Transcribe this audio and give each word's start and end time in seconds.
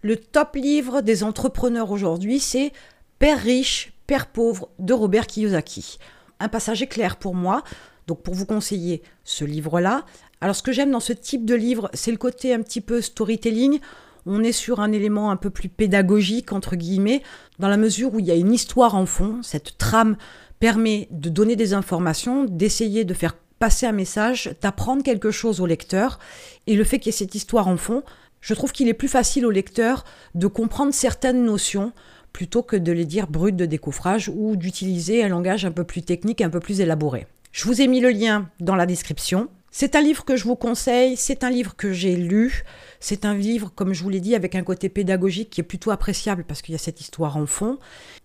Le 0.00 0.16
top 0.16 0.54
livre 0.54 1.00
des 1.00 1.24
entrepreneurs 1.24 1.90
aujourd'hui, 1.90 2.38
c'est 2.38 2.72
Père 3.18 3.40
riche, 3.40 3.92
Père 4.06 4.28
pauvre 4.28 4.68
de 4.78 4.92
Robert 4.92 5.26
Kiyosaki. 5.26 5.98
Un 6.38 6.48
passage 6.48 6.82
éclair 6.82 7.16
pour 7.16 7.34
moi, 7.34 7.64
donc 8.06 8.22
pour 8.22 8.34
vous 8.34 8.46
conseiller 8.46 9.02
ce 9.24 9.44
livre-là. 9.44 10.04
Alors 10.40 10.54
ce 10.54 10.62
que 10.62 10.70
j'aime 10.70 10.92
dans 10.92 11.00
ce 11.00 11.12
type 11.12 11.44
de 11.44 11.56
livre, 11.56 11.90
c'est 11.94 12.12
le 12.12 12.16
côté 12.16 12.54
un 12.54 12.62
petit 12.62 12.80
peu 12.80 13.00
storytelling. 13.00 13.80
On 14.24 14.44
est 14.44 14.52
sur 14.52 14.78
un 14.78 14.92
élément 14.92 15.32
un 15.32 15.36
peu 15.36 15.50
plus 15.50 15.68
pédagogique, 15.68 16.52
entre 16.52 16.76
guillemets, 16.76 17.24
dans 17.58 17.68
la 17.68 17.76
mesure 17.76 18.14
où 18.14 18.20
il 18.20 18.26
y 18.26 18.30
a 18.30 18.36
une 18.36 18.52
histoire 18.52 18.94
en 18.94 19.04
fond. 19.04 19.40
Cette 19.42 19.78
trame 19.78 20.16
permet 20.60 21.08
de 21.10 21.28
donner 21.28 21.56
des 21.56 21.74
informations, 21.74 22.44
d'essayer 22.44 23.04
de 23.04 23.14
faire 23.14 23.34
passer 23.58 23.86
un 23.86 23.92
message, 23.92 24.54
d'apprendre 24.60 25.02
quelque 25.02 25.32
chose 25.32 25.60
au 25.60 25.66
lecteur. 25.66 26.20
Et 26.68 26.76
le 26.76 26.84
fait 26.84 27.00
qu'il 27.00 27.10
y 27.10 27.14
ait 27.14 27.18
cette 27.18 27.34
histoire 27.34 27.66
en 27.66 27.76
fond, 27.76 28.04
je 28.40 28.54
trouve 28.54 28.72
qu'il 28.72 28.88
est 28.88 28.94
plus 28.94 29.08
facile 29.08 29.46
au 29.46 29.50
lecteur 29.50 30.04
de 30.34 30.46
comprendre 30.46 30.92
certaines 30.94 31.44
notions 31.44 31.92
plutôt 32.32 32.62
que 32.62 32.76
de 32.76 32.92
les 32.92 33.04
dire 33.04 33.26
brutes 33.26 33.56
de 33.56 33.66
décoffrage 33.66 34.30
ou 34.34 34.56
d'utiliser 34.56 35.24
un 35.24 35.28
langage 35.28 35.64
un 35.64 35.72
peu 35.72 35.84
plus 35.84 36.02
technique, 36.02 36.40
un 36.40 36.50
peu 36.50 36.60
plus 36.60 36.80
élaboré. 36.80 37.26
Je 37.52 37.64
vous 37.64 37.80
ai 37.80 37.88
mis 37.88 38.00
le 38.00 38.10
lien 38.10 38.48
dans 38.60 38.76
la 38.76 38.86
description. 38.86 39.48
C'est 39.80 39.94
un 39.94 40.00
livre 40.00 40.24
que 40.24 40.34
je 40.34 40.42
vous 40.42 40.56
conseille, 40.56 41.16
c'est 41.16 41.44
un 41.44 41.50
livre 41.50 41.76
que 41.76 41.92
j'ai 41.92 42.16
lu, 42.16 42.64
c'est 42.98 43.24
un 43.24 43.34
livre, 43.34 43.70
comme 43.72 43.92
je 43.92 44.02
vous 44.02 44.08
l'ai 44.08 44.18
dit, 44.18 44.34
avec 44.34 44.56
un 44.56 44.64
côté 44.64 44.88
pédagogique 44.88 45.50
qui 45.50 45.60
est 45.60 45.62
plutôt 45.62 45.92
appréciable 45.92 46.42
parce 46.42 46.62
qu'il 46.62 46.72
y 46.72 46.74
a 46.74 46.80
cette 46.80 47.00
histoire 47.00 47.36
en 47.36 47.46
fond, 47.46 47.78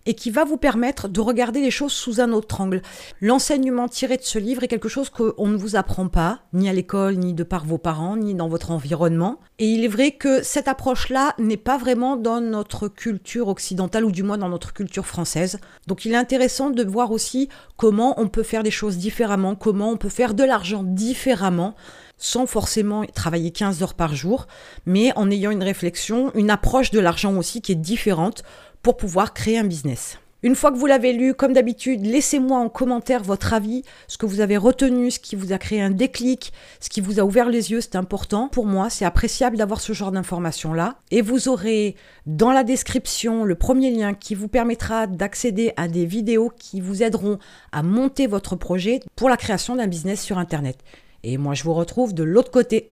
et 0.04 0.14
qui 0.14 0.32
va 0.32 0.42
vous 0.42 0.56
permettre 0.56 1.06
de 1.06 1.20
regarder 1.20 1.60
les 1.60 1.70
choses 1.70 1.92
sous 1.92 2.20
un 2.20 2.32
autre 2.32 2.60
angle. 2.60 2.82
L'enseignement 3.20 3.86
tiré 3.86 4.16
de 4.16 4.24
ce 4.24 4.40
livre 4.40 4.64
est 4.64 4.68
quelque 4.68 4.88
chose 4.88 5.10
qu'on 5.10 5.46
ne 5.46 5.56
vous 5.56 5.76
apprend 5.76 6.08
pas, 6.08 6.40
ni 6.54 6.68
à 6.68 6.72
l'école, 6.72 7.18
ni 7.18 7.34
de 7.34 7.44
par 7.44 7.64
vos 7.64 7.78
parents, 7.78 8.16
ni 8.16 8.34
dans 8.34 8.48
votre 8.48 8.72
environnement. 8.72 9.38
Et 9.60 9.68
il 9.68 9.84
est 9.84 9.88
vrai 9.88 10.10
que 10.10 10.42
cette 10.42 10.66
approche-là 10.66 11.36
n'est 11.38 11.56
pas 11.56 11.78
vraiment 11.78 12.16
dans 12.16 12.40
notre 12.40 12.88
culture 12.88 13.46
occidentale, 13.46 14.04
ou 14.04 14.10
du 14.10 14.24
moins 14.24 14.38
dans 14.38 14.48
notre 14.48 14.72
culture 14.72 15.06
française. 15.06 15.60
Donc 15.86 16.04
il 16.04 16.14
est 16.14 16.16
intéressant 16.16 16.70
de 16.70 16.82
voir 16.82 17.12
aussi 17.12 17.48
comment 17.76 18.20
on 18.20 18.26
peut 18.26 18.42
faire 18.42 18.64
des 18.64 18.72
choses 18.72 18.96
différemment, 18.96 19.54
comment 19.54 19.90
on 19.90 19.96
peut 19.96 20.08
faire 20.08 20.34
de 20.34 20.42
l'argent 20.42 20.82
différemment 20.82 21.43
sans 22.16 22.46
forcément 22.46 23.04
travailler 23.14 23.50
15 23.50 23.82
heures 23.82 23.94
par 23.94 24.14
jour, 24.14 24.46
mais 24.86 25.12
en 25.16 25.30
ayant 25.30 25.50
une 25.50 25.62
réflexion, 25.62 26.30
une 26.34 26.50
approche 26.50 26.90
de 26.90 27.00
l'argent 27.00 27.36
aussi 27.36 27.60
qui 27.60 27.72
est 27.72 27.76
différente 27.76 28.42
pour 28.82 28.96
pouvoir 28.96 29.34
créer 29.34 29.58
un 29.58 29.64
business. 29.64 30.18
Une 30.44 30.54
fois 30.54 30.70
que 30.70 30.76
vous 30.76 30.84
l'avez 30.84 31.14
lu, 31.14 31.32
comme 31.32 31.54
d'habitude, 31.54 32.04
laissez-moi 32.04 32.58
en 32.58 32.68
commentaire 32.68 33.22
votre 33.22 33.54
avis, 33.54 33.82
ce 34.08 34.18
que 34.18 34.26
vous 34.26 34.40
avez 34.40 34.58
retenu, 34.58 35.10
ce 35.10 35.18
qui 35.18 35.36
vous 35.36 35.54
a 35.54 35.58
créé 35.58 35.80
un 35.80 35.88
déclic, 35.88 36.52
ce 36.80 36.90
qui 36.90 37.00
vous 37.00 37.18
a 37.18 37.22
ouvert 37.22 37.48
les 37.48 37.70
yeux, 37.70 37.80
c'est 37.80 37.96
important. 37.96 38.48
Pour 38.48 38.66
moi, 38.66 38.90
c'est 38.90 39.06
appréciable 39.06 39.56
d'avoir 39.56 39.80
ce 39.80 39.94
genre 39.94 40.12
d'informations-là. 40.12 40.96
Et 41.10 41.22
vous 41.22 41.48
aurez 41.48 41.96
dans 42.26 42.52
la 42.52 42.62
description 42.62 43.44
le 43.44 43.54
premier 43.54 43.90
lien 43.90 44.12
qui 44.12 44.34
vous 44.34 44.48
permettra 44.48 45.06
d'accéder 45.06 45.72
à 45.78 45.88
des 45.88 46.04
vidéos 46.04 46.52
qui 46.58 46.82
vous 46.82 47.02
aideront 47.02 47.38
à 47.72 47.82
monter 47.82 48.26
votre 48.26 48.54
projet 48.54 49.00
pour 49.16 49.30
la 49.30 49.38
création 49.38 49.76
d'un 49.76 49.86
business 49.86 50.20
sur 50.20 50.36
Internet. 50.36 50.76
Et 51.26 51.38
moi, 51.38 51.54
je 51.54 51.64
vous 51.64 51.72
retrouve 51.72 52.12
de 52.12 52.22
l'autre 52.22 52.50
côté. 52.50 52.93